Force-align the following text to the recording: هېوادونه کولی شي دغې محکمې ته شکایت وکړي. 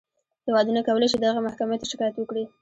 هېوادونه 0.45 0.79
کولی 0.87 1.07
شي 1.11 1.17
دغې 1.19 1.41
محکمې 1.47 1.75
ته 1.81 1.85
شکایت 1.91 2.15
وکړي. 2.17 2.43